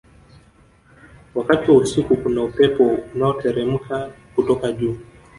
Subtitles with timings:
[1.35, 4.97] wakati wa usiku kuna upepo unaoteremka kutoka juu